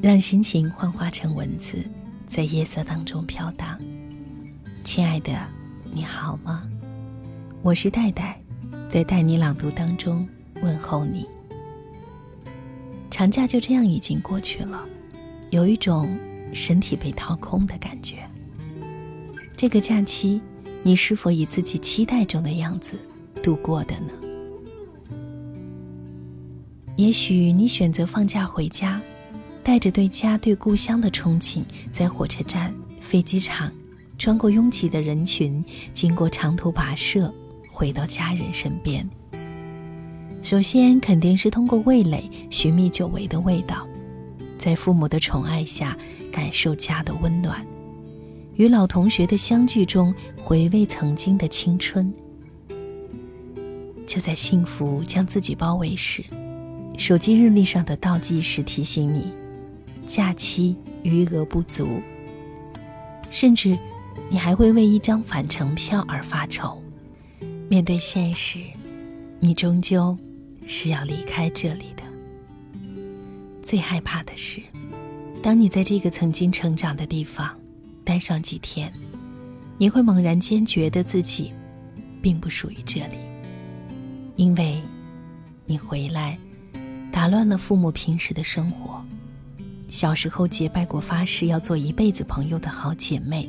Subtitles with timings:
[0.00, 1.84] 让心情幻化成文字，
[2.28, 3.76] 在夜色当中飘荡。
[4.84, 5.36] 亲爱的，
[5.92, 6.62] 你好吗？
[7.62, 8.40] 我是戴戴，
[8.88, 10.26] 在带你朗读当中
[10.62, 11.28] 问候你。
[13.10, 14.86] 长假就这样已经过去了，
[15.50, 16.16] 有一种
[16.52, 18.18] 身体被掏空的感觉。
[19.56, 20.40] 这个假期，
[20.84, 22.96] 你是否以自己期待中的样子
[23.42, 24.12] 度过的呢？
[26.94, 29.00] 也许你选择放假回家。
[29.68, 33.70] 带着对家、对故乡的憧憬，在火车站、飞机场，
[34.16, 37.30] 穿过拥挤的人群，经过长途跋涉，
[37.70, 39.06] 回到家人身边。
[40.40, 43.86] 首先，肯定是通过味蕾寻觅久违的味道，
[44.56, 45.94] 在父母的宠爱下，
[46.32, 47.60] 感受家的温暖；
[48.54, 52.10] 与老同学的相聚中，回味曾经的青春。
[54.06, 56.24] 就在幸福将自己包围时，
[56.96, 59.30] 手机日历上的倒计时提醒你。
[60.08, 62.00] 假期余额不足，
[63.30, 63.76] 甚至
[64.30, 66.82] 你还会为一张返程票而发愁。
[67.68, 68.58] 面对现实，
[69.38, 70.16] 你终究
[70.66, 72.02] 是要离开这里的。
[73.62, 74.62] 最害怕的是，
[75.42, 77.54] 当你在这个曾经成长的地方
[78.02, 78.90] 待上几天，
[79.76, 81.52] 你会猛然间觉得自己
[82.22, 83.18] 并不属于这里，
[84.36, 84.80] 因为
[85.66, 86.38] 你回来
[87.12, 88.97] 打乱了父母平时的生活。
[89.88, 93.48] 小时候结拜过发誓要做一辈子朋友的好姐妹，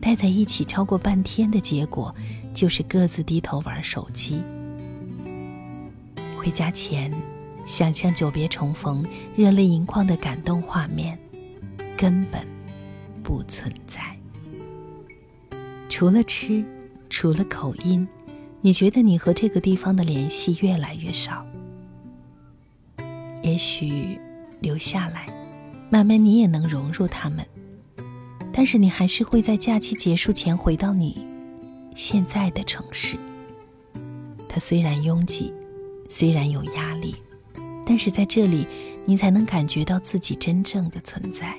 [0.00, 2.14] 待在一起超过半天的结果，
[2.54, 4.40] 就是各自低头玩手机。
[6.38, 7.12] 回家前，
[7.66, 9.04] 想象久别重逢、
[9.36, 11.18] 热泪盈眶的感动画面，
[11.98, 12.46] 根本
[13.22, 14.00] 不存在。
[15.90, 16.64] 除了吃，
[17.10, 18.08] 除了口音，
[18.62, 21.46] 你觉得你和这个地方的联系越来越少。
[23.42, 24.18] 也许
[24.60, 25.26] 留下来。
[25.90, 27.46] 慢慢，你也能融入他们，
[28.52, 31.24] 但是你还是会在假期结束前回到你
[31.94, 33.16] 现在的城市。
[34.48, 35.52] 它虽然拥挤，
[36.08, 37.14] 虽然有压力，
[37.86, 38.66] 但是在这里，
[39.04, 41.54] 你才能感觉到自己真正的存在。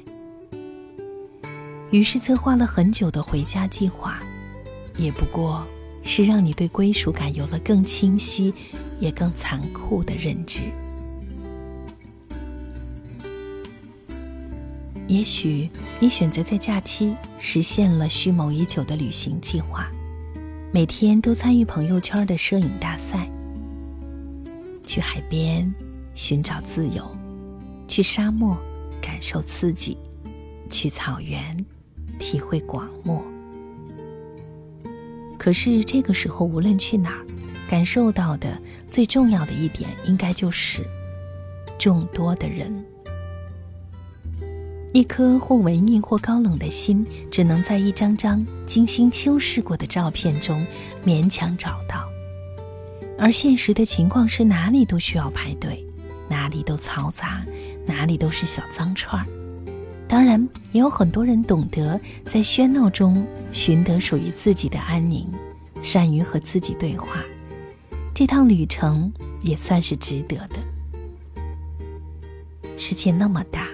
[1.91, 4.19] 于是，策划了很久的回家计划，
[4.97, 5.65] 也不过
[6.03, 8.53] 是让你对归属感有了更清晰，
[8.99, 10.61] 也更残酷的认知。
[15.15, 19.89] 也许你选择在假期实现了蓄谋已久的旅行计划，
[20.73, 23.25] 每天都参与朋友圈的摄影大赛，
[24.85, 25.73] 去海边
[26.15, 27.09] 寻找自由，
[27.87, 28.57] 去沙漠
[29.01, 29.97] 感受刺激，
[30.69, 31.65] 去草原
[32.19, 33.25] 体会广漠。
[35.37, 37.25] 可是这个时候，无论去哪儿，
[37.69, 38.61] 感受到的
[38.91, 40.85] 最重要的一点，应该就是
[41.79, 42.83] 众多的人。
[44.95, 50.65] 一颗或文艺或高冷的心，只能在一张张精心修饰过的照片中
[51.05, 52.07] 勉强找到。
[53.19, 55.85] 而现实的情况是，哪里都需要排队，
[56.29, 57.45] 哪里都嘈杂，
[57.85, 59.27] 哪里都是小脏串儿。
[60.07, 65.27] 当然，也有很多人懂得在喧闹中寻得属于自己的安宁，
[65.81, 67.21] 善于和自己对话。
[68.13, 69.11] 这趟旅程
[69.41, 70.55] 也算是值得的。
[72.77, 73.64] 世界那么大。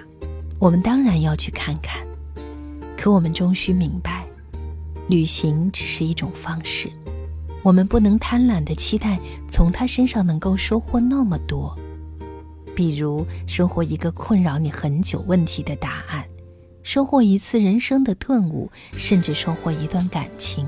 [0.62, 2.06] 我们当然要去看看，
[2.96, 4.24] 可我们终须明白，
[5.08, 6.88] 旅行只是一种方式，
[7.64, 9.18] 我们不能贪婪的期待
[9.50, 11.76] 从他身上能够收获那么多，
[12.76, 16.24] 比如收获一个困扰你很久问题的答案，
[16.84, 20.64] 收获一次人生的顿悟，甚至收获一段感情。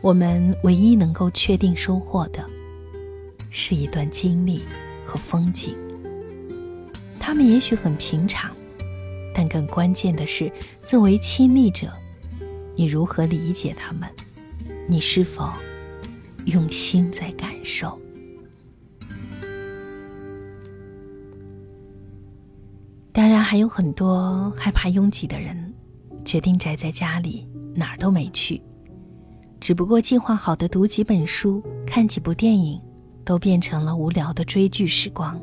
[0.00, 2.46] 我们唯一能够确定收获的，
[3.50, 4.62] 是一段经历
[5.04, 5.74] 和风景。
[7.24, 8.50] 他们也许很平常，
[9.32, 10.50] 但更关键的是，
[10.84, 11.88] 作为亲历者，
[12.74, 14.10] 你如何理解他们？
[14.88, 15.48] 你是否
[16.46, 17.96] 用心在感受？
[23.12, 25.72] 当然，还有很多害怕拥挤的人，
[26.24, 28.60] 决定宅在家里，哪儿都没去。
[29.60, 32.80] 只不过计划好的读几本书、看几部电影，
[33.24, 35.40] 都变成了无聊的追剧时光。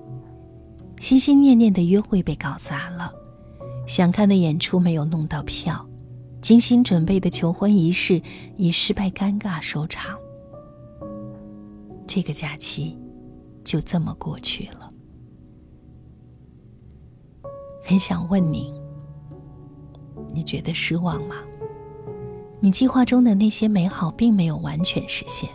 [0.99, 3.11] 心心念念的约会被搞砸了，
[3.87, 5.87] 想看的演出没有弄到票，
[6.41, 8.21] 精心准备的求婚仪式
[8.57, 10.19] 以失败尴尬收场。
[12.05, 12.97] 这个假期
[13.63, 14.91] 就这么过去了。
[17.83, 18.73] 很想问你，
[20.33, 21.35] 你觉得失望吗？
[22.59, 25.49] 你计划中的那些美好并没有完全实现。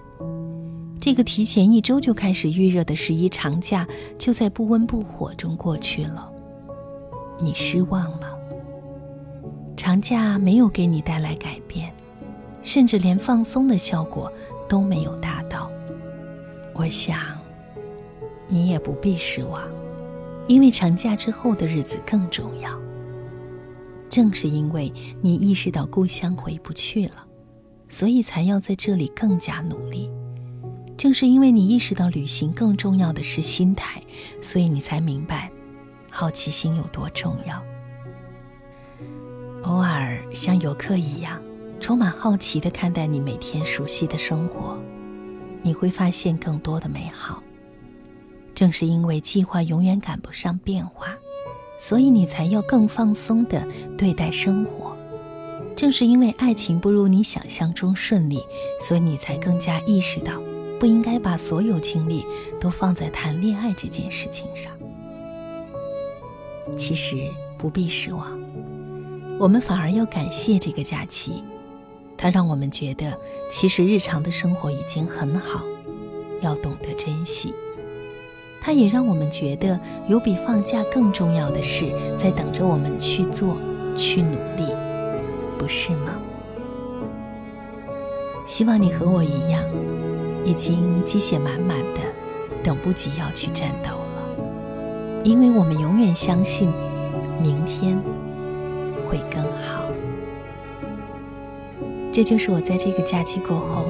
[1.04, 3.86] 这个提前一周就开始预热的十一长假，
[4.16, 6.32] 就在不温不火中过去了。
[7.38, 8.34] 你失望了。
[9.76, 11.92] 长假没有给你带来改变，
[12.62, 14.32] 甚至连放松的效果
[14.66, 15.70] 都没有达到。
[16.72, 17.18] 我想，
[18.48, 19.60] 你也不必失望，
[20.48, 22.70] 因为长假之后的日子更重要。
[24.08, 24.90] 正是因为
[25.20, 27.26] 你意识到故乡回不去了，
[27.90, 30.10] 所以才要在这里更加努力。
[30.96, 34.02] 正是因为你意识到旅行更重要的是心态，
[34.40, 35.50] 所以你才明白
[36.10, 37.62] 好奇心有多重要。
[39.62, 41.42] 偶尔像游客一样，
[41.80, 44.78] 充满好奇地看待你每天熟悉的生活，
[45.62, 47.42] 你会发现更多的美好。
[48.54, 51.08] 正是因为计划永远赶不上变化，
[51.80, 53.66] 所以你才要更放松地
[53.98, 54.96] 对待生活。
[55.74, 58.40] 正是因为爱情不如你想象中顺利，
[58.80, 60.32] 所以你才更加意识到。
[60.78, 62.24] 不应该把所有精力
[62.60, 64.72] 都放在谈恋爱这件事情上。
[66.76, 67.28] 其实
[67.58, 68.38] 不必失望，
[69.38, 71.44] 我们反而要感谢这个假期，
[72.16, 73.18] 它让我们觉得
[73.50, 75.62] 其实日常的生活已经很好，
[76.40, 77.54] 要懂得珍惜。
[78.60, 79.78] 它也让我们觉得
[80.08, 83.58] 有比放假更重要的事在等着我们去做、
[83.94, 84.66] 去努力，
[85.58, 86.16] 不是吗？
[88.46, 89.62] 希望你和我一样。
[90.44, 92.00] 已经积血满满的，
[92.62, 96.70] 等不及要去战斗了，因为我们永远相信，
[97.40, 97.96] 明天
[99.08, 99.84] 会更好。
[102.12, 103.86] 这就是我在这个假期过后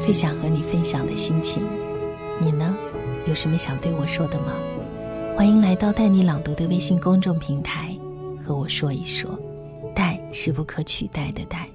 [0.00, 1.62] 最想和你分享的心情。
[2.40, 2.74] 你呢，
[3.26, 4.52] 有什么想对我说的吗？
[5.36, 7.96] 欢迎来到带你朗读的微信公众平台，
[8.44, 9.38] 和我说一说。
[9.94, 11.68] 带是不可取代的带。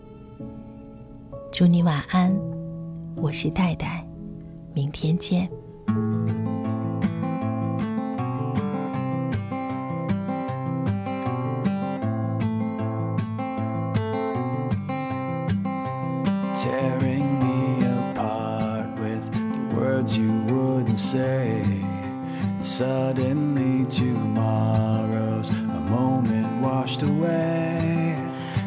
[1.51, 2.33] 祝你晚安，
[3.15, 4.05] 我是戴戴。
[4.74, 5.48] 明天见。
[16.54, 21.62] Tearing me apart with the words you wouldn't say.
[22.42, 28.16] And suddenly tomorrow's a moment washed away.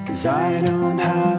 [0.08, 1.35] Cause I don't have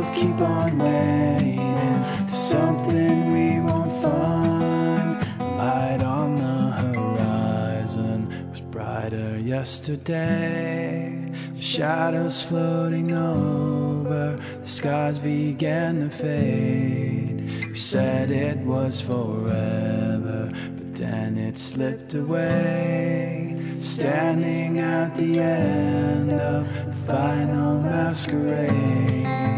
[0.00, 5.18] Both keep on waiting for something we won't find.
[5.40, 11.32] Light on the horizon was brighter yesterday.
[11.58, 17.66] Shadows floating over, the skies began to fade.
[17.70, 23.56] We said it was forever, but then it slipped away.
[23.80, 29.57] Standing at the end of the final masquerade,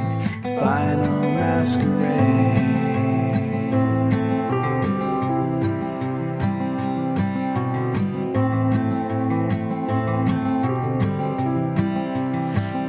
[0.60, 1.88] final masquerade.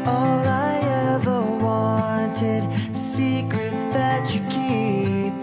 [0.06, 0.82] All I
[1.14, 2.64] ever wanted,
[2.94, 5.34] secrets that you keep.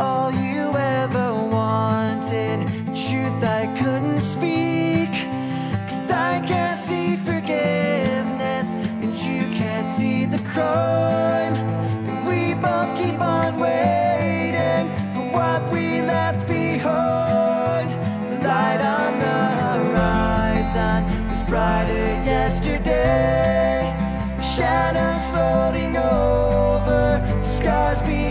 [0.00, 4.16] All you ever wanted, truth I couldn't.
[5.88, 11.25] Cause I can't see forgiveness, and you can't see the cross.
[24.42, 28.25] Shadows floating over The scars behind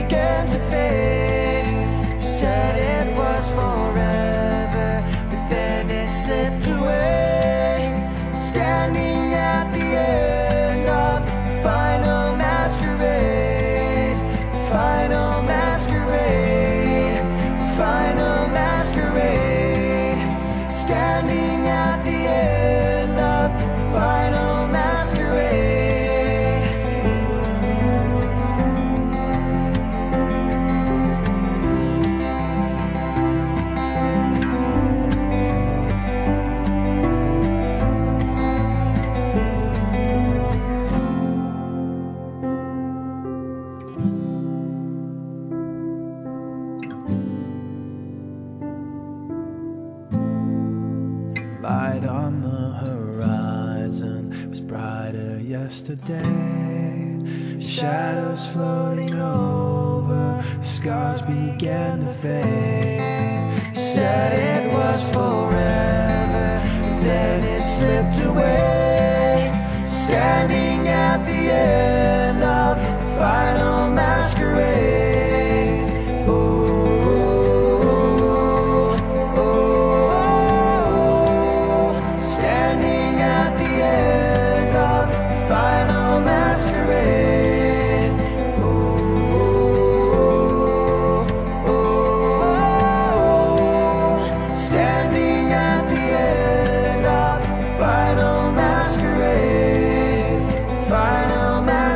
[60.66, 63.76] scars began to fade.
[63.76, 69.52] Said it was forever, but then it slipped away.
[69.92, 75.15] Standing at the end of the final masquerade.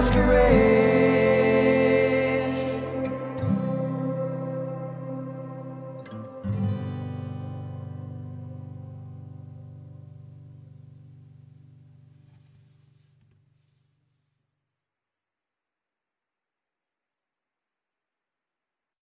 [0.10, 0.79] masquerade.